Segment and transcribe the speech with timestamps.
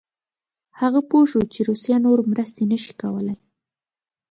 [0.79, 3.37] هغه پوه شو چې روسیه نور مرستې نه شي کولای.